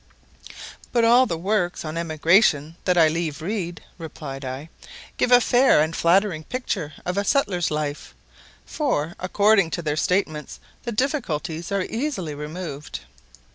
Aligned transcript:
"But 0.91 1.03
all 1.05 1.27
the 1.27 1.37
works 1.37 1.85
on 1.85 1.95
emigration 1.95 2.75
that 2.85 2.97
I 2.97 3.07
leave 3.07 3.39
read," 3.39 3.83
replied 3.99 4.43
I, 4.43 4.69
"give 5.17 5.31
a 5.31 5.39
fair 5.39 5.79
and 5.79 5.95
flattering 5.95 6.43
picture 6.43 6.93
of 7.05 7.19
a 7.19 7.23
settler's 7.23 7.69
life; 7.69 8.15
for, 8.65 9.13
according 9.19 9.69
to 9.77 9.83
their 9.83 9.95
statements, 9.95 10.59
the 10.85 10.91
difficulties 10.91 11.71
are 11.71 11.83
easily 11.85 12.33
removed." 12.33 13.01